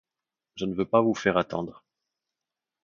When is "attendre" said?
1.37-1.85